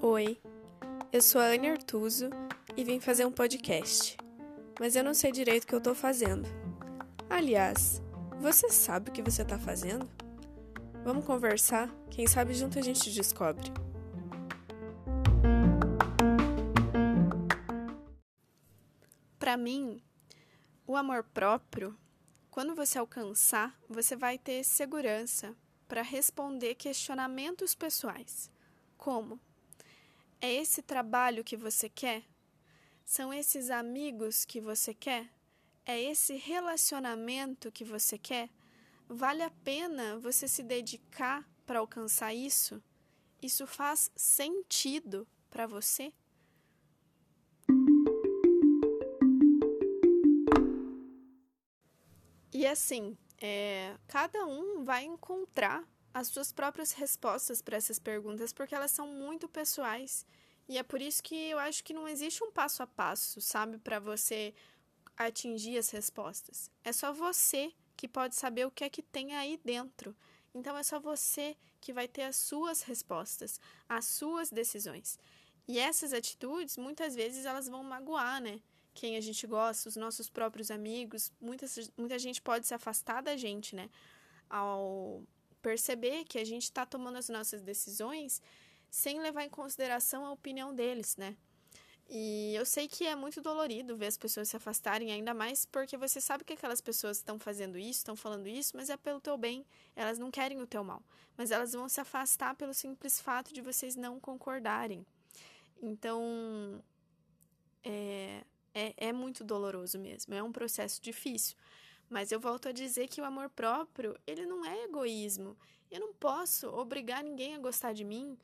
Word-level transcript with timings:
Oi, 0.00 0.36
eu 1.12 1.22
sou 1.22 1.40
a 1.40 1.44
Anne 1.44 1.68
Artuso 1.68 2.28
e 2.76 2.82
vim 2.82 2.98
fazer 2.98 3.24
um 3.24 3.30
podcast, 3.30 4.16
mas 4.80 4.96
eu 4.96 5.04
não 5.04 5.14
sei 5.14 5.30
direito 5.30 5.62
o 5.62 5.66
que 5.68 5.74
eu 5.76 5.80
tô 5.80 5.94
fazendo. 5.94 6.48
Aliás, 7.30 8.02
você 8.40 8.68
sabe 8.68 9.10
o 9.10 9.12
que 9.12 9.22
você 9.22 9.44
tá 9.44 9.60
fazendo? 9.60 10.10
Vamos 11.04 11.24
conversar? 11.24 11.88
Quem 12.10 12.26
sabe 12.26 12.52
junto 12.52 12.80
a 12.80 12.82
gente 12.82 13.12
descobre. 13.12 13.70
Para 19.38 19.56
mim, 19.56 20.02
o 20.84 20.96
amor 20.96 21.22
próprio, 21.32 21.96
quando 22.52 22.74
você 22.74 22.98
alcançar, 22.98 23.74
você 23.88 24.14
vai 24.14 24.36
ter 24.36 24.62
segurança 24.62 25.56
para 25.88 26.02
responder 26.02 26.74
questionamentos 26.74 27.74
pessoais. 27.74 28.50
Como? 28.98 29.40
É 30.38 30.52
esse 30.52 30.82
trabalho 30.82 31.42
que 31.42 31.56
você 31.56 31.88
quer? 31.88 32.22
São 33.06 33.32
esses 33.32 33.70
amigos 33.70 34.44
que 34.44 34.60
você 34.60 34.92
quer? 34.92 35.30
É 35.86 35.98
esse 35.98 36.36
relacionamento 36.36 37.72
que 37.72 37.84
você 37.84 38.18
quer? 38.18 38.50
Vale 39.08 39.42
a 39.42 39.50
pena 39.50 40.18
você 40.18 40.46
se 40.46 40.62
dedicar 40.62 41.48
para 41.64 41.78
alcançar 41.78 42.34
isso? 42.34 42.82
Isso 43.40 43.66
faz 43.66 44.10
sentido 44.14 45.26
para 45.48 45.66
você? 45.66 46.12
E 52.62 52.66
assim, 52.68 53.18
é, 53.40 53.92
cada 54.06 54.46
um 54.46 54.84
vai 54.84 55.02
encontrar 55.02 55.84
as 56.14 56.28
suas 56.28 56.52
próprias 56.52 56.92
respostas 56.92 57.60
para 57.60 57.76
essas 57.76 57.98
perguntas, 57.98 58.52
porque 58.52 58.72
elas 58.72 58.92
são 58.92 59.08
muito 59.08 59.48
pessoais. 59.48 60.24
E 60.68 60.78
é 60.78 60.84
por 60.84 61.02
isso 61.02 61.20
que 61.24 61.34
eu 61.34 61.58
acho 61.58 61.82
que 61.82 61.92
não 61.92 62.06
existe 62.06 62.44
um 62.44 62.52
passo 62.52 62.80
a 62.80 62.86
passo, 62.86 63.40
sabe, 63.40 63.78
para 63.78 63.98
você 63.98 64.54
atingir 65.16 65.76
as 65.76 65.90
respostas. 65.90 66.70
É 66.84 66.92
só 66.92 67.12
você 67.12 67.74
que 67.96 68.06
pode 68.06 68.36
saber 68.36 68.64
o 68.64 68.70
que 68.70 68.84
é 68.84 68.88
que 68.88 69.02
tem 69.02 69.34
aí 69.34 69.60
dentro. 69.64 70.14
Então 70.54 70.78
é 70.78 70.84
só 70.84 71.00
você 71.00 71.56
que 71.80 71.92
vai 71.92 72.06
ter 72.06 72.22
as 72.22 72.36
suas 72.36 72.82
respostas, 72.82 73.58
as 73.88 74.04
suas 74.04 74.50
decisões. 74.50 75.18
E 75.66 75.80
essas 75.80 76.12
atitudes, 76.12 76.76
muitas 76.76 77.16
vezes, 77.16 77.44
elas 77.44 77.66
vão 77.68 77.82
magoar, 77.82 78.40
né? 78.40 78.60
Quem 78.94 79.16
a 79.16 79.20
gente 79.20 79.46
gosta, 79.46 79.88
os 79.88 79.96
nossos 79.96 80.28
próprios 80.28 80.70
amigos, 80.70 81.32
muita, 81.40 81.66
muita 81.96 82.18
gente 82.18 82.40
pode 82.42 82.66
se 82.66 82.74
afastar 82.74 83.22
da 83.22 83.36
gente, 83.36 83.74
né? 83.74 83.88
Ao 84.48 85.22
perceber 85.62 86.24
que 86.24 86.38
a 86.38 86.44
gente 86.44 86.64
está 86.64 86.84
tomando 86.84 87.16
as 87.16 87.28
nossas 87.28 87.62
decisões 87.62 88.42
sem 88.90 89.20
levar 89.20 89.44
em 89.44 89.48
consideração 89.48 90.26
a 90.26 90.32
opinião 90.32 90.74
deles, 90.74 91.16
né? 91.16 91.36
E 92.14 92.54
eu 92.54 92.66
sei 92.66 92.86
que 92.88 93.06
é 93.06 93.16
muito 93.16 93.40
dolorido 93.40 93.96
ver 93.96 94.06
as 94.08 94.18
pessoas 94.18 94.48
se 94.48 94.56
afastarem, 94.56 95.10
ainda 95.10 95.32
mais 95.32 95.64
porque 95.64 95.96
você 95.96 96.20
sabe 96.20 96.44
que 96.44 96.52
aquelas 96.52 96.80
pessoas 96.80 97.16
estão 97.16 97.38
fazendo 97.38 97.78
isso, 97.78 98.00
estão 98.00 98.14
falando 98.14 98.46
isso, 98.46 98.76
mas 98.76 98.90
é 98.90 98.98
pelo 98.98 99.18
teu 99.18 99.38
bem, 99.38 99.64
elas 99.96 100.18
não 100.18 100.30
querem 100.30 100.60
o 100.60 100.66
teu 100.66 100.84
mal. 100.84 101.02
Mas 101.38 101.50
elas 101.50 101.72
vão 101.72 101.88
se 101.88 102.00
afastar 102.02 102.54
pelo 102.54 102.74
simples 102.74 103.18
fato 103.18 103.54
de 103.54 103.62
vocês 103.62 103.96
não 103.96 104.20
concordarem. 104.20 105.06
Então, 105.80 106.84
é, 107.82 108.44
é, 108.74 109.08
é 109.08 109.12
muito 109.12 109.44
doloroso 109.44 109.98
mesmo, 109.98 110.34
é 110.34 110.42
um 110.42 110.52
processo 110.52 111.00
difícil. 111.00 111.56
Mas 112.08 112.30
eu 112.30 112.40
volto 112.40 112.68
a 112.68 112.72
dizer 112.72 113.08
que 113.08 113.20
o 113.20 113.24
amor 113.24 113.48
próprio, 113.48 114.18
ele 114.26 114.44
não 114.44 114.64
é 114.66 114.84
egoísmo. 114.84 115.56
Eu 115.90 116.00
não 116.00 116.12
posso 116.12 116.68
obrigar 116.68 117.24
ninguém 117.24 117.54
a 117.54 117.58
gostar 117.58 117.92
de 117.92 118.04
mim, 118.04 118.38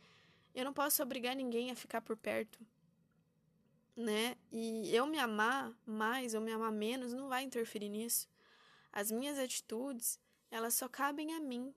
eu 0.54 0.64
não 0.64 0.72
posso 0.72 1.02
obrigar 1.02 1.36
ninguém 1.36 1.70
a 1.70 1.76
ficar 1.76 2.00
por 2.00 2.16
perto 2.16 2.58
né? 3.98 4.36
E 4.52 4.94
eu 4.94 5.06
me 5.06 5.18
amar 5.18 5.74
mais 5.84 6.32
ou 6.32 6.40
me 6.40 6.52
amar 6.52 6.70
menos 6.70 7.12
não 7.12 7.28
vai 7.28 7.42
interferir 7.42 7.88
nisso. 7.88 8.28
As 8.92 9.10
minhas 9.10 9.36
atitudes, 9.38 10.20
elas 10.50 10.74
só 10.74 10.88
cabem 10.88 11.34
a 11.34 11.40
mim. 11.40 11.74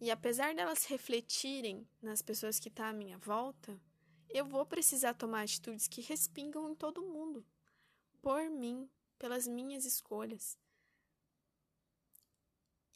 E 0.00 0.10
apesar 0.10 0.54
delas 0.54 0.84
refletirem 0.84 1.86
nas 2.02 2.20
pessoas 2.20 2.58
que 2.58 2.68
estão 2.68 2.86
tá 2.86 2.90
à 2.90 2.92
minha 2.92 3.16
volta, 3.18 3.80
eu 4.28 4.44
vou 4.44 4.66
precisar 4.66 5.14
tomar 5.14 5.42
atitudes 5.42 5.86
que 5.86 6.00
respingam 6.00 6.68
em 6.70 6.74
todo 6.74 7.02
mundo, 7.02 7.46
por 8.20 8.48
mim, 8.50 8.88
pelas 9.18 9.46
minhas 9.46 9.84
escolhas. 9.84 10.58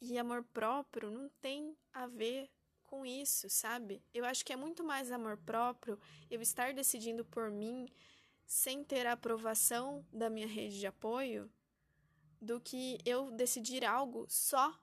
E 0.00 0.18
amor 0.18 0.44
próprio 0.52 1.10
não 1.10 1.28
tem 1.40 1.76
a 1.92 2.06
ver 2.06 2.50
com 2.84 3.06
isso, 3.06 3.48
sabe? 3.48 4.02
Eu 4.12 4.24
acho 4.24 4.44
que 4.44 4.52
é 4.52 4.56
muito 4.56 4.84
mais 4.84 5.10
amor 5.10 5.36
próprio 5.38 5.98
eu 6.30 6.42
estar 6.42 6.74
decidindo 6.74 7.24
por 7.24 7.50
mim 7.50 7.88
sem 8.46 8.84
ter 8.84 9.06
a 9.06 9.12
aprovação 9.12 10.04
da 10.12 10.28
minha 10.28 10.46
rede 10.46 10.78
de 10.78 10.86
apoio 10.86 11.50
do 12.40 12.60
que 12.60 12.98
eu 13.06 13.30
decidir 13.30 13.84
algo 13.84 14.26
só 14.28 14.78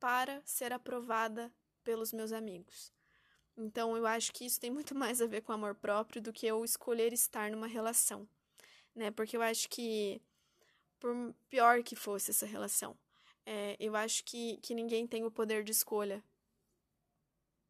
para 0.00 0.42
ser 0.44 0.72
aprovada 0.72 1.52
pelos 1.84 2.12
meus 2.12 2.32
amigos. 2.32 2.92
Então 3.56 3.96
eu 3.96 4.06
acho 4.06 4.32
que 4.32 4.44
isso 4.46 4.58
tem 4.58 4.70
muito 4.70 4.94
mais 4.96 5.20
a 5.20 5.26
ver 5.26 5.42
com 5.42 5.52
amor 5.52 5.74
próprio 5.74 6.20
do 6.20 6.32
que 6.32 6.46
eu 6.46 6.64
escolher 6.64 7.12
estar 7.12 7.50
numa 7.50 7.66
relação, 7.66 8.26
né? 8.94 9.10
Porque 9.10 9.36
eu 9.36 9.42
acho 9.42 9.68
que 9.68 10.20
por 11.00 11.34
pior 11.48 11.82
que 11.82 11.96
fosse 11.96 12.30
essa 12.30 12.46
relação, 12.46 12.96
é, 13.44 13.76
eu 13.80 13.96
acho 13.96 14.24
que, 14.24 14.58
que 14.58 14.74
ninguém 14.74 15.06
tem 15.06 15.24
o 15.24 15.30
poder 15.30 15.64
de 15.64 15.72
escolha 15.72 16.22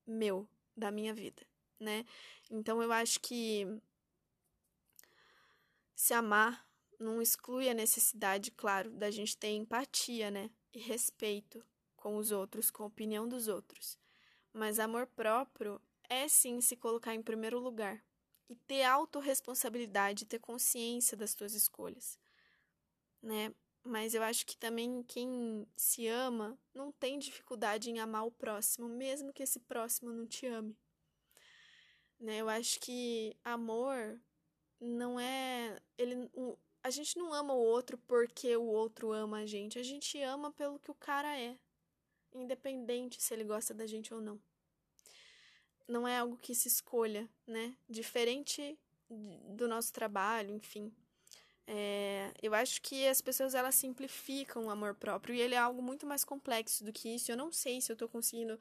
meu, 0.06 0.46
da 0.76 0.90
minha 0.90 1.14
vida, 1.14 1.42
né? 1.78 2.04
Então 2.50 2.82
eu 2.82 2.92
acho 2.92 3.20
que 3.20 3.66
se 5.94 6.12
amar 6.12 6.66
não 6.98 7.22
exclui 7.22 7.68
a 7.68 7.74
necessidade, 7.74 8.50
claro, 8.50 8.90
da 8.90 9.10
gente 9.10 9.36
ter 9.36 9.50
empatia, 9.50 10.30
né? 10.30 10.50
E 10.74 10.78
respeito 10.78 11.64
com 11.96 12.16
os 12.16 12.30
outros, 12.32 12.70
com 12.70 12.82
a 12.82 12.86
opinião 12.86 13.28
dos 13.28 13.48
outros. 13.48 13.98
Mas 14.52 14.78
amor 14.78 15.06
próprio 15.06 15.80
é 16.08 16.28
sim 16.28 16.60
se 16.60 16.76
colocar 16.76 17.14
em 17.14 17.22
primeiro 17.22 17.58
lugar 17.58 18.02
e 18.48 18.54
ter 18.54 18.84
autorresponsabilidade, 18.84 20.26
ter 20.26 20.38
consciência 20.38 21.16
das 21.16 21.30
suas 21.30 21.54
escolhas, 21.54 22.18
né? 23.22 23.54
Mas 23.84 24.14
eu 24.14 24.22
acho 24.22 24.46
que 24.46 24.56
também 24.56 25.02
quem 25.02 25.66
se 25.76 26.06
ama 26.06 26.56
não 26.72 26.92
tem 26.92 27.18
dificuldade 27.18 27.90
em 27.90 27.98
amar 27.98 28.24
o 28.24 28.30
próximo, 28.30 28.88
mesmo 28.88 29.32
que 29.32 29.42
esse 29.42 29.58
próximo 29.58 30.12
não 30.12 30.26
te 30.26 30.46
ame. 30.46 30.76
Né? 32.20 32.40
Eu 32.40 32.48
acho 32.48 32.78
que 32.78 33.36
amor 33.44 34.20
não 34.80 35.18
é. 35.18 35.80
Ele, 35.98 36.30
um, 36.32 36.56
a 36.82 36.90
gente 36.90 37.16
não 37.18 37.32
ama 37.32 37.54
o 37.54 37.58
outro 37.58 37.98
porque 37.98 38.56
o 38.56 38.64
outro 38.64 39.12
ama 39.12 39.38
a 39.38 39.46
gente. 39.46 39.78
A 39.78 39.82
gente 39.82 40.20
ama 40.22 40.52
pelo 40.52 40.78
que 40.78 40.90
o 40.90 40.94
cara 40.94 41.36
é. 41.36 41.58
Independente 42.32 43.20
se 43.20 43.34
ele 43.34 43.44
gosta 43.44 43.74
da 43.74 43.86
gente 43.86 44.14
ou 44.14 44.20
não. 44.20 44.40
Não 45.88 46.06
é 46.06 46.18
algo 46.18 46.36
que 46.36 46.54
se 46.54 46.68
escolha, 46.68 47.28
né? 47.46 47.74
Diferente 47.88 48.78
do 49.08 49.68
nosso 49.68 49.92
trabalho, 49.92 50.54
enfim. 50.54 50.92
É, 51.66 52.32
eu 52.42 52.54
acho 52.54 52.82
que 52.82 53.06
as 53.06 53.20
pessoas 53.20 53.54
elas 53.54 53.74
simplificam 53.74 54.66
o 54.66 54.70
amor 54.70 54.94
próprio 54.94 55.34
e 55.34 55.40
ele 55.40 55.54
é 55.54 55.58
algo 55.58 55.80
muito 55.82 56.06
mais 56.06 56.24
complexo 56.24 56.84
do 56.84 56.92
que 56.92 57.14
isso. 57.14 57.30
Eu 57.30 57.36
não 57.36 57.52
sei 57.52 57.80
se 57.80 57.90
eu 57.90 57.94
estou 57.94 58.08
conseguindo 58.08 58.58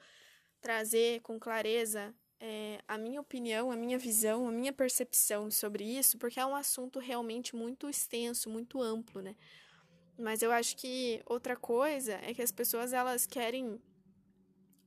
trazer 0.61 1.21
com 1.21 1.39
clareza 1.39 2.13
é, 2.39 2.79
a 2.87 2.97
minha 2.97 3.21
opinião, 3.21 3.71
a 3.71 3.75
minha 3.75 3.97
visão, 3.97 4.47
a 4.47 4.51
minha 4.51 4.73
percepção 4.73 5.49
sobre 5.49 5.83
isso, 5.83 6.17
porque 6.17 6.39
é 6.39 6.45
um 6.45 6.55
assunto 6.55 6.99
realmente 6.99 7.55
muito 7.55 7.89
extenso, 7.89 8.49
muito 8.49 8.81
amplo, 8.81 9.21
né? 9.21 9.35
Mas 10.17 10.41
eu 10.41 10.51
acho 10.51 10.75
que 10.77 11.21
outra 11.25 11.55
coisa 11.55 12.13
é 12.23 12.33
que 12.33 12.41
as 12.41 12.51
pessoas 12.51 12.93
elas 12.93 13.25
querem 13.25 13.81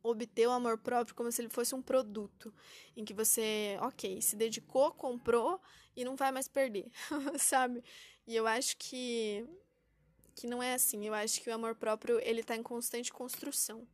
obter 0.05 0.47
o 0.47 0.53
amor 0.53 0.79
próprio 0.79 1.17
como 1.17 1.33
se 1.33 1.43
ele 1.43 1.49
fosse 1.49 1.75
um 1.75 1.83
produto, 1.83 2.55
em 2.97 3.05
que 3.05 3.15
você, 3.15 3.77
ok, 3.81 4.21
se 4.23 4.37
dedicou, 4.37 4.93
comprou 4.93 5.61
e 5.97 6.05
não 6.05 6.15
vai 6.15 6.31
mais 6.31 6.47
perder, 6.47 6.87
sabe? 7.39 7.83
E 8.27 8.37
eu 8.37 8.47
acho 8.47 8.77
que 8.77 9.45
que 10.35 10.47
não 10.49 10.62
é 10.62 10.75
assim. 10.75 11.06
Eu 11.06 11.15
acho 11.15 11.41
que 11.41 11.49
o 11.49 11.55
amor 11.55 11.77
próprio 11.77 12.21
ele 12.21 12.41
está 12.41 12.56
em 12.56 12.62
constante 12.62 13.12
construção, 13.12 13.87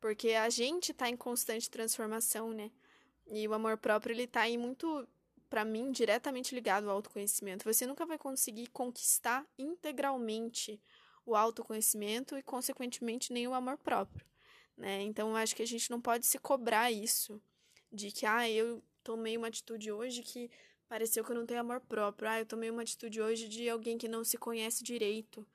porque 0.00 0.32
a 0.32 0.48
gente 0.50 0.92
está 0.92 1.08
em 1.08 1.16
constante 1.16 1.70
transformação, 1.70 2.52
né? 2.52 2.70
E 3.26 3.46
o 3.48 3.54
amor 3.54 3.78
próprio, 3.78 4.12
ele 4.12 4.26
tá 4.26 4.42
aí 4.42 4.58
muito, 4.58 5.08
para 5.48 5.64
mim, 5.64 5.90
diretamente 5.92 6.54
ligado 6.54 6.88
ao 6.88 6.96
autoconhecimento. 6.96 7.64
Você 7.64 7.86
nunca 7.86 8.04
vai 8.04 8.18
conseguir 8.18 8.66
conquistar 8.68 9.46
integralmente 9.58 10.80
o 11.24 11.36
autoconhecimento 11.36 12.36
e, 12.36 12.42
consequentemente, 12.42 13.32
nem 13.32 13.46
o 13.46 13.54
amor 13.54 13.78
próprio, 13.78 14.26
né? 14.80 15.02
Então, 15.02 15.30
eu 15.30 15.36
acho 15.36 15.54
que 15.54 15.62
a 15.62 15.66
gente 15.66 15.90
não 15.90 16.00
pode 16.00 16.26
se 16.26 16.38
cobrar 16.38 16.90
isso, 16.90 17.40
de 17.92 18.10
que, 18.10 18.26
ah, 18.26 18.48
eu 18.50 18.82
tomei 19.04 19.36
uma 19.36 19.48
atitude 19.48 19.92
hoje 19.92 20.22
que 20.22 20.50
pareceu 20.88 21.24
que 21.24 21.30
eu 21.30 21.36
não 21.36 21.46
tenho 21.46 21.60
amor 21.60 21.80
próprio. 21.80 22.28
Ah, 22.28 22.40
eu 22.40 22.46
tomei 22.46 22.70
uma 22.70 22.82
atitude 22.82 23.20
hoje 23.20 23.48
de 23.48 23.68
alguém 23.68 23.98
que 23.98 24.08
não 24.08 24.24
se 24.24 24.36
conhece 24.38 24.82
direito. 24.82 25.46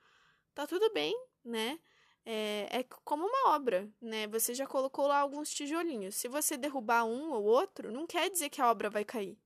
Tá 0.53 0.65
tudo 0.67 0.91
bem, 0.93 1.13
né? 1.43 1.79
é, 2.25 2.79
é 2.79 2.83
como 3.03 3.25
uma 3.25 3.55
obra, 3.55 3.87
né? 4.01 4.27
Você 4.27 4.53
já 4.53 4.65
colocou 4.65 5.07
lá 5.07 5.19
alguns 5.19 5.51
tijolinhos. 5.53 6.15
Se 6.15 6.27
você 6.27 6.57
derrubar 6.57 7.05
um 7.05 7.31
ou 7.31 7.43
outro, 7.43 7.91
não 7.91 8.07
quer 8.07 8.29
dizer 8.29 8.49
que 8.49 8.61
a 8.61 8.69
obra 8.69 8.89
vai 8.89 9.05
cair, 9.05 9.37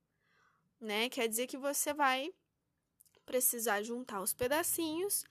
né? 0.80 1.08
Quer 1.10 1.28
dizer 1.28 1.46
que 1.46 1.58
você 1.58 1.92
vai 1.92 2.32
precisar 3.26 3.82
juntar 3.82 4.22
os 4.22 4.32
pedacinhos, 4.32 5.24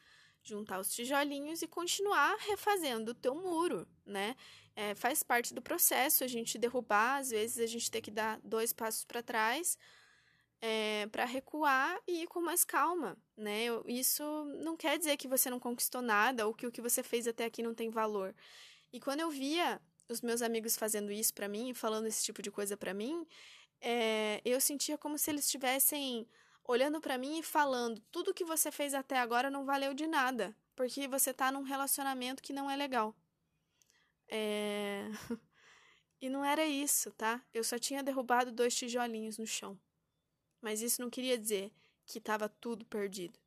juntar 0.50 0.80
os 0.80 0.92
tijolinhos 0.92 1.62
e 1.62 1.68
continuar 1.68 2.36
refazendo 2.48 3.12
o 3.12 3.16
teu 3.16 3.36
muro, 3.36 3.88
né? 4.06 4.36
É, 4.75 4.96
faz 4.96 5.24
parte 5.24 5.54
do 5.54 5.62
processo 5.62 6.24
a 6.24 6.28
gente 6.28 6.57
derrubar, 6.57 7.18
às 7.18 7.30
vezes 7.30 7.60
a 7.60 7.68
gente 7.68 7.90
tem 7.92 8.01
que 8.01 8.12
dar 8.12 8.40
dois 8.44 8.74
passos 8.74 9.04
para 9.04 9.22
trás 9.22 9.78
é, 10.62 11.07
para 11.12 11.25
recuar 11.25 12.00
e 12.07 12.24
ir 12.24 12.28
com 12.28 12.42
mais 12.42 12.66
calma, 12.66 13.18
né? 13.38 13.66
Isso 13.86 14.24
não 14.63 14.75
quer 14.75 14.98
dizer 14.98 15.18
que 15.18 15.28
você 15.28 15.50
não 15.50 15.60
conquistou 15.60 16.01
nada 16.01 16.46
ou 16.48 16.54
que 16.54 16.68
o 16.68 16.72
que 16.72 16.81
você 16.81 17.01
fez 17.01 17.28
até 17.28 17.46
aqui 17.46 17.63
não 17.63 17.74
tem 17.74 17.90
valor. 17.90 18.36
E 18.92 19.00
quando 19.00 19.22
eu 19.22 19.30
via 19.30 19.81
os 20.10 20.22
meus 20.22 20.42
amigos 20.42 20.75
fazendo 20.75 21.12
isso 21.12 21.34
para 21.34 21.48
mim, 21.48 21.74
falando 21.74 22.07
esse 22.07 22.24
tipo 22.24 22.42
de 22.42 22.51
coisa 22.51 22.75
para 22.75 22.94
mim, 22.94 23.25
é, 23.81 24.42
eu 24.44 24.60
sentia 24.60 24.98
como 24.98 25.18
se 25.18 25.31
eles 25.31 25.46
estivessem 25.46 26.28
olhando 26.69 27.01
para 27.01 27.18
mim 27.18 27.39
e 27.39 27.44
falando: 27.44 28.00
tudo 28.12 28.33
que 28.33 28.45
você 28.45 28.71
fez 28.71 28.94
até 28.94 29.18
agora 29.18 29.50
não 29.50 29.66
valeu 29.66 29.94
de 29.94 30.06
nada, 30.06 30.56
porque 30.75 31.07
você 31.07 31.33
tá 31.33 31.51
num 31.51 31.63
relacionamento 31.63 32.44
que 32.44 32.54
não 32.54 32.69
é 32.69 32.75
legal. 32.75 33.16
É... 34.27 35.06
e 36.21 36.30
não 36.30 36.45
era 36.45 36.66
isso, 36.66 37.12
tá? 37.13 37.44
Eu 37.51 37.63
só 37.63 37.80
tinha 37.80 38.04
derrubado 38.04 38.51
dois 38.51 38.75
tijolinhos 38.75 39.39
no 39.39 39.48
chão. 39.48 39.80
Mas 40.62 40.81
isso 40.81 41.01
não 41.01 41.10
queria 41.10 41.38
dizer 41.38 41.71
que 42.06 42.19
estava 42.19 42.48
tudo 42.48 42.86
perdido. 42.86 43.39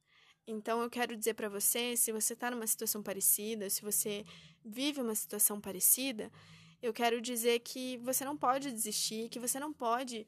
Então 0.45 0.83
eu 0.83 0.91
quero 0.91 1.17
dizer 1.17 1.35
para 1.35 1.49
você, 1.49 1.97
se 1.97 2.11
você 2.11 2.33
está 2.33 2.51
numa 2.51 2.67
situação 2.67 3.03
parecida, 3.03 3.71
se 3.71 3.83
você 3.83 4.25
vive 4.65 5.01
uma 5.01 5.15
situação 5.15 5.61
parecida, 5.61 6.33
eu 6.83 6.93
quero 6.93 7.21
dizer 7.21 7.61
que 7.61 7.99
você 7.99 8.25
não 8.25 8.37
pode 8.37 8.73
desistir, 8.73 9.29
que 9.29 9.39
você 9.39 9.61
não 9.61 9.73
pode 9.73 10.27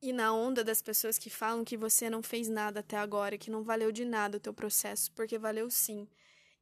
ir 0.00 0.12
na 0.12 0.32
onda 0.32 0.62
das 0.64 0.82
pessoas 0.82 1.18
que 1.18 1.30
falam 1.30 1.64
que 1.64 1.76
você 1.76 2.08
não 2.08 2.22
fez 2.22 2.48
nada 2.48 2.80
até 2.80 2.96
agora, 2.96 3.38
que 3.38 3.50
não 3.50 3.62
valeu 3.62 3.90
de 3.92 4.04
nada 4.04 4.36
o 4.36 4.40
teu 4.40 4.54
processo, 4.54 5.10
porque 5.12 5.38
valeu 5.38 5.70
sim. 5.70 6.08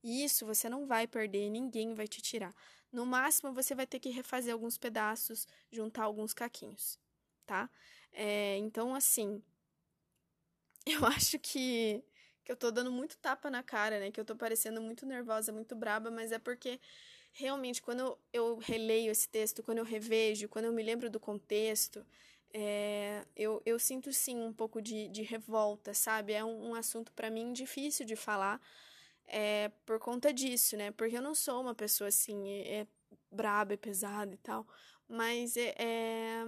E 0.03 0.25
isso 0.25 0.47
você 0.47 0.69
não 0.69 0.87
vai 0.87 1.07
perder, 1.07 1.51
ninguém 1.51 1.95
vai 1.95 2.07
te 2.09 2.23
tirar. 2.23 2.55
No 2.93 3.05
máximo, 3.05 3.53
você 3.53 3.75
vai 3.75 3.87
ter 3.87 3.99
que 4.01 4.11
refazer 4.11 4.53
alguns 4.53 4.79
pedaços, 4.79 5.47
juntar 5.71 6.05
alguns 6.05 6.33
caquinhos, 6.33 6.99
tá? 7.47 7.69
É, 8.13 8.57
então, 8.59 8.95
assim, 8.95 9.43
eu 10.87 11.05
acho 11.07 11.39
que, 11.39 12.03
que 12.45 12.53
eu 12.53 12.57
tô 12.57 12.71
dando 12.71 12.91
muito 12.93 13.17
tapa 13.19 13.51
na 13.51 13.63
cara, 13.63 13.99
né? 14.01 14.11
Que 14.11 14.21
eu 14.21 14.25
tô 14.25 14.37
parecendo 14.37 14.81
muito 14.81 15.05
nervosa, 15.07 15.53
muito 15.53 15.75
braba, 15.75 16.11
mas 16.11 16.33
é 16.33 16.39
porque 16.39 16.81
realmente 17.33 17.83
quando 17.83 18.19
eu 18.33 18.57
releio 18.59 19.11
esse 19.13 19.29
texto, 19.29 19.63
quando 19.63 19.79
eu 19.79 19.85
revejo, 19.85 20.49
quando 20.49 20.67
eu 20.67 20.73
me 20.73 20.83
lembro 20.83 21.11
do 21.11 21.21
contexto, 21.21 22.07
é, 22.59 23.23
eu, 23.37 23.63
eu 23.67 23.79
sinto 23.79 24.11
sim 24.15 24.39
um 24.39 24.51
pouco 24.53 24.81
de, 24.81 25.09
de 25.09 25.23
revolta, 25.23 25.93
sabe? 25.93 26.33
É 26.33 26.43
um, 26.43 26.71
um 26.71 26.75
assunto 26.75 27.13
para 27.13 27.31
mim 27.31 27.53
difícil 27.53 28.07
de 28.07 28.17
falar 28.17 28.59
é, 29.27 29.69
por 29.85 29.99
conta 29.99 30.33
disso, 30.33 30.75
né? 30.75 30.91
Porque 30.91 31.19
eu 31.19 31.23
não 31.23 31.35
sou 31.35 31.61
uma 31.61 31.75
pessoa 31.75 32.09
assim, 32.09 32.49
é, 32.49 32.81
é 32.81 32.87
braba, 33.31 33.75
é 33.75 33.77
pesada 33.77 34.33
e 34.33 34.39
tal, 34.39 34.67
mas 35.07 35.55
é, 35.59 35.75
é 35.79 36.45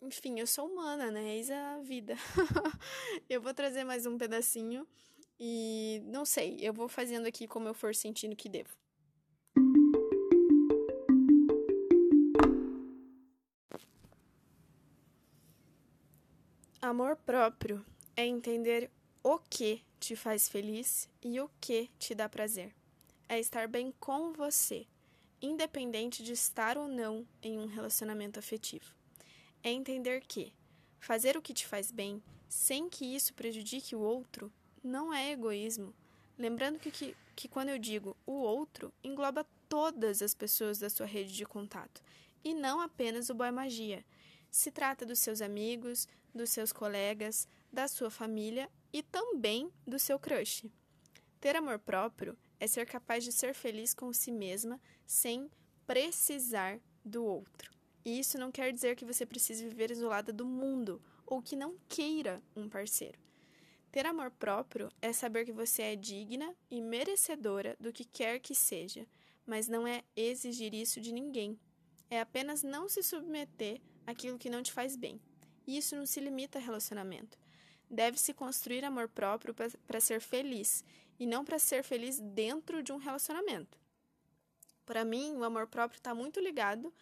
enfim, 0.00 0.38
eu 0.38 0.46
sou 0.46 0.68
humana, 0.68 1.10
né? 1.10 1.36
Eis 1.36 1.50
a 1.50 1.78
vida. 1.80 2.14
eu 3.28 3.40
vou 3.42 3.52
trazer 3.52 3.82
mais 3.82 4.06
um 4.06 4.16
pedacinho 4.16 4.86
e 5.40 6.00
não 6.04 6.24
sei, 6.24 6.58
eu 6.60 6.72
vou 6.72 6.88
fazendo 6.88 7.26
aqui 7.26 7.48
como 7.48 7.66
eu 7.66 7.74
for 7.74 7.92
sentindo 7.96 8.36
que 8.36 8.48
devo. 8.48 8.85
Amor 16.80 17.16
próprio 17.16 17.84
é 18.16 18.26
entender 18.26 18.90
o 19.22 19.38
que 19.38 19.82
te 19.98 20.14
faz 20.14 20.48
feliz 20.48 21.08
e 21.22 21.40
o 21.40 21.50
que 21.60 21.90
te 21.98 22.14
dá 22.14 22.28
prazer. 22.28 22.74
É 23.28 23.40
estar 23.40 23.66
bem 23.66 23.92
com 23.98 24.32
você, 24.32 24.86
independente 25.42 26.22
de 26.22 26.32
estar 26.32 26.78
ou 26.78 26.86
não 26.86 27.26
em 27.42 27.58
um 27.58 27.66
relacionamento 27.66 28.38
afetivo 28.38 28.96
é 29.66 29.72
entender 29.72 30.22
que 30.28 30.52
fazer 31.00 31.36
o 31.36 31.42
que 31.42 31.52
te 31.52 31.66
faz 31.66 31.90
bem, 31.90 32.22
sem 32.48 32.88
que 32.88 33.04
isso 33.04 33.34
prejudique 33.34 33.96
o 33.96 34.00
outro, 34.00 34.52
não 34.80 35.12
é 35.12 35.32
egoísmo. 35.32 35.92
Lembrando 36.38 36.78
que, 36.78 36.88
que, 36.88 37.16
que 37.34 37.48
quando 37.48 37.70
eu 37.70 37.78
digo 37.78 38.16
o 38.24 38.32
outro, 38.32 38.92
engloba 39.02 39.44
todas 39.68 40.22
as 40.22 40.34
pessoas 40.34 40.78
da 40.78 40.88
sua 40.88 41.04
rede 41.04 41.32
de 41.32 41.44
contato, 41.44 42.00
e 42.44 42.54
não 42.54 42.80
apenas 42.80 43.28
o 43.28 43.34
boy 43.34 43.50
magia. 43.50 44.04
Se 44.52 44.70
trata 44.70 45.04
dos 45.04 45.18
seus 45.18 45.42
amigos, 45.42 46.06
dos 46.34 46.50
seus 46.50 46.72
colegas, 46.72 47.48
da 47.72 47.88
sua 47.88 48.10
família 48.10 48.70
e 48.92 49.02
também 49.02 49.70
do 49.86 49.98
seu 49.98 50.18
crush. 50.18 50.66
Ter 51.40 51.56
amor 51.56 51.78
próprio 51.78 52.36
é 52.58 52.66
ser 52.66 52.86
capaz 52.86 53.24
de 53.24 53.32
ser 53.32 53.54
feliz 53.54 53.92
com 53.92 54.12
si 54.12 54.32
mesma 54.32 54.80
sem 55.06 55.50
precisar 55.86 56.80
do 57.04 57.24
outro. 57.24 57.70
E 58.04 58.18
isso 58.18 58.38
não 58.38 58.52
quer 58.52 58.72
dizer 58.72 58.96
que 58.96 59.04
você 59.04 59.26
precise 59.26 59.68
viver 59.68 59.90
isolada 59.90 60.32
do 60.32 60.46
mundo 60.46 61.02
ou 61.26 61.42
que 61.42 61.56
não 61.56 61.76
queira 61.88 62.42
um 62.54 62.68
parceiro. 62.68 63.18
Ter 63.90 64.06
amor 64.06 64.30
próprio 64.30 64.88
é 65.00 65.12
saber 65.12 65.44
que 65.44 65.52
você 65.52 65.82
é 65.82 65.96
digna 65.96 66.54
e 66.70 66.80
merecedora 66.80 67.76
do 67.80 67.92
que 67.92 68.04
quer 68.04 68.38
que 68.38 68.54
seja, 68.54 69.06
mas 69.46 69.68
não 69.68 69.86
é 69.86 70.02
exigir 70.14 70.74
isso 70.74 71.00
de 71.00 71.12
ninguém. 71.12 71.58
É 72.10 72.20
apenas 72.20 72.62
não 72.62 72.88
se 72.88 73.02
submeter 73.02 73.80
àquilo 74.06 74.38
que 74.38 74.50
não 74.50 74.62
te 74.62 74.72
faz 74.72 74.96
bem. 74.96 75.20
E 75.66 75.76
isso 75.76 75.96
não 75.96 76.06
se 76.06 76.20
limita 76.20 76.58
a 76.58 76.62
relacionamento. 76.62 77.38
Deve-se 77.90 78.32
construir 78.32 78.84
amor 78.84 79.08
próprio 79.08 79.54
para 79.54 80.00
ser 80.00 80.20
feliz 80.20 80.84
e 81.18 81.26
não 81.26 81.44
para 81.44 81.58
ser 81.58 81.82
feliz 81.82 82.18
dentro 82.18 82.82
de 82.82 82.92
um 82.92 82.96
relacionamento. 82.96 83.78
Para 84.84 85.04
mim, 85.04 85.34
o 85.36 85.44
amor 85.44 85.66
próprio 85.66 85.98
está 85.98 86.14
muito 86.14 86.38
ligado 86.38 86.92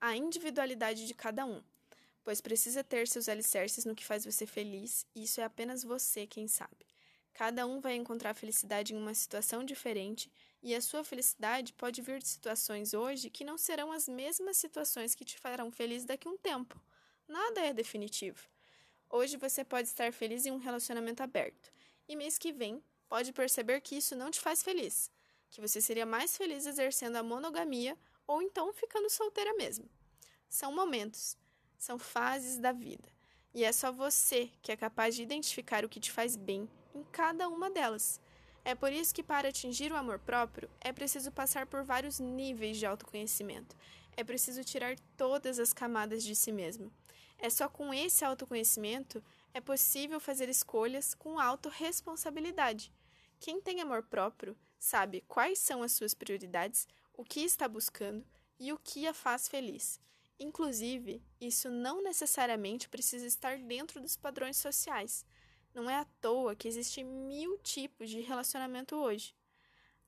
a 0.00 0.16
individualidade 0.16 1.06
de 1.06 1.14
cada 1.14 1.44
um, 1.44 1.62
pois 2.24 2.40
precisa 2.40 2.84
ter 2.84 3.06
seus 3.08 3.28
alicerces 3.28 3.84
no 3.84 3.94
que 3.94 4.04
faz 4.04 4.24
você 4.24 4.46
feliz, 4.46 5.06
e 5.14 5.24
isso 5.24 5.40
é 5.40 5.44
apenas 5.44 5.82
você 5.82 6.26
quem 6.26 6.46
sabe. 6.48 6.86
Cada 7.32 7.66
um 7.66 7.80
vai 7.80 7.94
encontrar 7.94 8.34
felicidade 8.34 8.94
em 8.94 8.96
uma 8.96 9.14
situação 9.14 9.64
diferente, 9.64 10.30
e 10.62 10.74
a 10.74 10.80
sua 10.80 11.02
felicidade 11.02 11.72
pode 11.72 12.02
vir 12.02 12.20
de 12.20 12.28
situações 12.28 12.94
hoje 12.94 13.30
que 13.30 13.44
não 13.44 13.56
serão 13.56 13.90
as 13.90 14.06
mesmas 14.08 14.56
situações 14.56 15.14
que 15.14 15.24
te 15.24 15.38
farão 15.38 15.70
feliz 15.70 16.04
daqui 16.04 16.28
a 16.28 16.30
um 16.30 16.36
tempo. 16.36 16.80
Nada 17.28 17.60
é 17.60 17.72
definitivo. 17.72 18.48
Hoje 19.08 19.36
você 19.36 19.64
pode 19.64 19.88
estar 19.88 20.12
feliz 20.12 20.44
em 20.44 20.50
um 20.50 20.58
relacionamento 20.58 21.22
aberto, 21.22 21.72
e 22.08 22.16
mês 22.16 22.36
que 22.38 22.52
vem 22.52 22.82
pode 23.08 23.32
perceber 23.32 23.80
que 23.80 23.96
isso 23.96 24.16
não 24.16 24.30
te 24.30 24.40
faz 24.40 24.62
feliz, 24.62 25.10
que 25.50 25.60
você 25.60 25.80
seria 25.80 26.04
mais 26.04 26.36
feliz 26.36 26.66
exercendo 26.66 27.16
a 27.16 27.22
monogamia 27.22 27.96
ou 28.26 28.42
então 28.42 28.72
ficando 28.72 29.08
solteira 29.08 29.54
mesmo. 29.54 29.88
São 30.48 30.74
momentos, 30.74 31.36
são 31.78 31.98
fases 31.98 32.58
da 32.58 32.72
vida, 32.72 33.08
e 33.54 33.64
é 33.64 33.72
só 33.72 33.92
você 33.92 34.50
que 34.60 34.72
é 34.72 34.76
capaz 34.76 35.14
de 35.14 35.22
identificar 35.22 35.84
o 35.84 35.88
que 35.88 36.00
te 36.00 36.10
faz 36.10 36.36
bem 36.36 36.68
em 36.94 37.04
cada 37.04 37.48
uma 37.48 37.70
delas. 37.70 38.20
É 38.64 38.74
por 38.74 38.92
isso 38.92 39.14
que, 39.14 39.22
para 39.22 39.48
atingir 39.48 39.92
o 39.92 39.96
amor 39.96 40.18
próprio, 40.20 40.70
é 40.80 40.92
preciso 40.92 41.32
passar 41.32 41.66
por 41.66 41.82
vários 41.82 42.20
níveis 42.20 42.76
de 42.76 42.86
autoconhecimento. 42.86 43.76
É 44.16 44.22
preciso 44.24 44.64
tirar 44.64 44.96
todas 45.16 45.58
as 45.58 45.72
camadas 45.72 46.22
de 46.22 46.34
si 46.34 46.52
mesmo. 46.52 46.92
É 47.38 47.50
só 47.50 47.68
com 47.68 47.92
esse 47.92 48.24
autoconhecimento 48.24 49.22
é 49.54 49.60
possível 49.60 50.20
fazer 50.20 50.48
escolhas 50.48 51.14
com 51.14 51.38
autorresponsabilidade. 51.38 52.92
Quem 53.40 53.60
tem 53.60 53.80
amor 53.80 54.04
próprio 54.04 54.56
sabe 54.78 55.24
quais 55.26 55.58
são 55.58 55.82
as 55.82 55.92
suas 55.92 56.14
prioridades, 56.14 56.86
o 57.14 57.24
que 57.24 57.40
está 57.40 57.66
buscando 57.66 58.24
e 58.58 58.72
o 58.72 58.78
que 58.78 59.06
a 59.06 59.12
faz 59.12 59.48
feliz. 59.48 60.00
Inclusive, 60.38 61.22
isso 61.40 61.70
não 61.70 62.02
necessariamente 62.02 62.88
precisa 62.88 63.26
estar 63.26 63.58
dentro 63.58 64.00
dos 64.00 64.16
padrões 64.16 64.56
sociais. 64.56 65.24
Não 65.74 65.88
é 65.88 65.96
à 65.96 66.04
toa 66.20 66.54
que 66.54 66.68
existem 66.68 67.04
mil 67.04 67.58
tipos 67.58 68.10
de 68.10 68.20
relacionamento 68.20 68.96
hoje. 68.96 69.34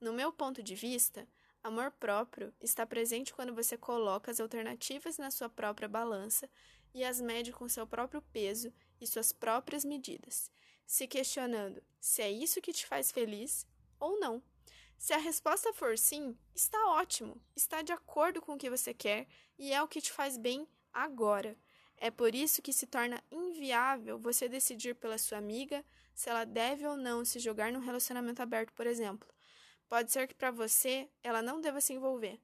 No 0.00 0.12
meu 0.12 0.32
ponto 0.32 0.62
de 0.62 0.74
vista, 0.74 1.26
amor 1.64 1.90
próprio 1.92 2.52
está 2.60 2.86
presente 2.86 3.32
quando 3.32 3.54
você 3.54 3.76
coloca 3.76 4.30
as 4.30 4.38
alternativas 4.38 5.16
na 5.16 5.30
sua 5.30 5.48
própria 5.48 5.88
balança 5.88 6.48
e 6.92 7.02
as 7.02 7.22
mede 7.22 7.52
com 7.52 7.66
seu 7.68 7.86
próprio 7.86 8.20
peso 8.20 8.70
e 9.00 9.06
suas 9.06 9.32
próprias 9.32 9.82
medidas, 9.82 10.50
se 10.86 11.08
questionando 11.08 11.82
se 11.98 12.20
é 12.20 12.30
isso 12.30 12.60
que 12.60 12.72
te 12.72 12.86
faz 12.86 13.10
feliz 13.10 13.66
ou 13.98 14.20
não. 14.20 14.42
Se 14.98 15.14
a 15.14 15.18
resposta 15.18 15.72
for 15.72 15.96
sim, 15.96 16.36
está 16.54 16.78
ótimo, 16.90 17.40
está 17.56 17.80
de 17.80 17.92
acordo 17.92 18.42
com 18.42 18.52
o 18.52 18.58
que 18.58 18.70
você 18.70 18.92
quer 18.92 19.26
e 19.58 19.72
é 19.72 19.82
o 19.82 19.88
que 19.88 20.02
te 20.02 20.12
faz 20.12 20.36
bem 20.36 20.68
agora. 20.92 21.56
É 21.96 22.10
por 22.10 22.34
isso 22.34 22.60
que 22.60 22.72
se 22.72 22.86
torna 22.86 23.22
inviável 23.30 24.18
você 24.18 24.48
decidir 24.48 24.94
pela 24.94 25.16
sua 25.16 25.38
amiga 25.38 25.82
se 26.14 26.28
ela 26.28 26.44
deve 26.44 26.86
ou 26.86 26.96
não 26.96 27.24
se 27.24 27.38
jogar 27.38 27.72
num 27.72 27.80
relacionamento 27.80 28.42
aberto, 28.42 28.72
por 28.74 28.86
exemplo. 28.86 29.28
Pode 29.88 30.10
ser 30.10 30.26
que 30.26 30.34
para 30.34 30.50
você 30.50 31.08
ela 31.22 31.42
não 31.42 31.60
deva 31.60 31.80
se 31.80 31.92
envolver, 31.92 32.40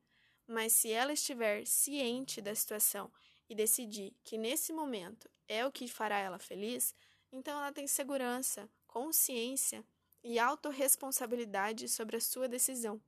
mas 0.46 0.72
se 0.72 0.90
ela 0.90 1.12
estiver 1.12 1.66
ciente 1.66 2.40
da 2.40 2.54
situação 2.54 3.12
e 3.48 3.54
decidir 3.54 4.16
que 4.22 4.38
nesse 4.38 4.72
momento 4.72 5.28
é 5.48 5.66
o 5.66 5.72
que 5.72 5.88
fará 5.88 6.18
ela 6.18 6.38
feliz, 6.38 6.94
então 7.32 7.58
ela 7.58 7.72
tem 7.72 7.86
segurança, 7.86 8.68
consciência 8.86 9.84
e 10.22 10.38
autorresponsabilidade 10.38 11.88
sobre 11.88 12.16
a 12.16 12.20
sua 12.20 12.48
decisão, 12.48 13.00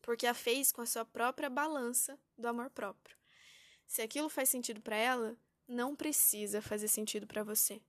porque 0.00 0.26
a 0.26 0.34
fez 0.34 0.70
com 0.72 0.80
a 0.80 0.86
sua 0.86 1.04
própria 1.04 1.50
balança 1.50 2.18
do 2.36 2.48
amor 2.48 2.70
próprio. 2.70 3.16
Se 3.86 4.00
aquilo 4.00 4.28
faz 4.28 4.48
sentido 4.48 4.80
para 4.80 4.96
ela, 4.96 5.36
não 5.68 5.94
precisa 5.94 6.62
fazer 6.62 6.88
sentido 6.88 7.26
para 7.26 7.42
você. 7.42 7.82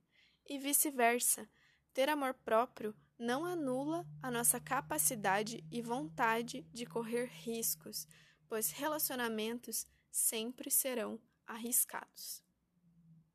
E 0.46 0.58
vice-versa. 0.58 1.48
Ter 1.92 2.08
amor 2.08 2.34
próprio 2.34 2.94
não 3.24 3.42
anula 3.46 4.06
a 4.22 4.30
nossa 4.30 4.60
capacidade 4.60 5.64
e 5.70 5.80
vontade 5.80 6.66
de 6.74 6.84
correr 6.84 7.24
riscos, 7.24 8.06
pois 8.46 8.70
relacionamentos 8.70 9.86
sempre 10.10 10.70
serão 10.70 11.18
arriscados. 11.46 12.43